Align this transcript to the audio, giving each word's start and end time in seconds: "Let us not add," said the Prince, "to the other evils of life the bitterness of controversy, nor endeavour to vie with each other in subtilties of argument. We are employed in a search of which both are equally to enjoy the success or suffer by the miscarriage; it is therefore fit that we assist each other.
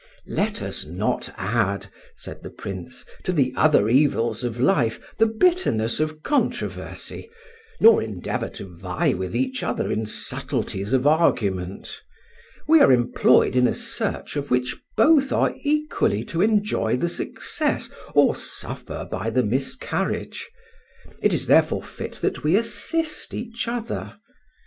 "Let 0.33 0.63
us 0.63 0.83
not 0.83 1.31
add," 1.37 1.91
said 2.15 2.41
the 2.41 2.49
Prince, 2.49 3.05
"to 3.23 3.31
the 3.31 3.53
other 3.55 3.87
evils 3.87 4.43
of 4.43 4.59
life 4.59 4.99
the 5.19 5.27
bitterness 5.27 5.99
of 5.99 6.23
controversy, 6.23 7.29
nor 7.79 8.01
endeavour 8.01 8.49
to 8.49 8.75
vie 8.75 9.13
with 9.13 9.35
each 9.35 9.61
other 9.61 9.91
in 9.91 10.07
subtilties 10.07 10.91
of 10.91 11.05
argument. 11.05 12.01
We 12.67 12.79
are 12.81 12.91
employed 12.91 13.55
in 13.55 13.67
a 13.67 13.75
search 13.75 14.35
of 14.35 14.49
which 14.49 14.75
both 14.97 15.31
are 15.31 15.53
equally 15.61 16.23
to 16.23 16.41
enjoy 16.41 16.97
the 16.97 17.07
success 17.07 17.91
or 18.15 18.35
suffer 18.35 19.07
by 19.11 19.29
the 19.29 19.43
miscarriage; 19.43 20.49
it 21.21 21.31
is 21.31 21.45
therefore 21.45 21.83
fit 21.83 22.13
that 22.23 22.43
we 22.43 22.55
assist 22.55 23.35
each 23.35 23.67
other. 23.67 24.17